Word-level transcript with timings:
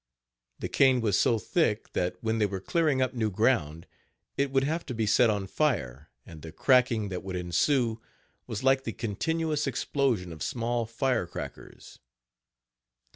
The 0.57 0.67
cane 0.67 0.99
was 0.99 1.15
so 1.19 1.37
thick 1.37 1.93
that 1.93 2.15
when 2.21 2.39
they 2.39 2.47
were 2.47 2.59
clearing 2.59 3.03
up 3.03 3.13
new 3.13 3.29
ground, 3.29 3.85
it 4.35 4.49
would 4.49 4.63
have 4.63 4.83
to 4.87 4.95
be 4.95 5.05
set 5.05 5.29
on 5.29 5.45
fire, 5.45 6.09
and 6.25 6.41
the 6.41 6.51
cracking 6.51 7.09
that 7.09 7.21
would 7.23 7.35
ensue 7.35 8.01
was 8.47 8.63
like 8.63 8.83
the 8.83 8.93
continuous 8.93 9.67
explosion 9.67 10.33
of 10.33 10.41
small 10.41 10.87
fire 10.87 11.27
crackers. 11.27 11.99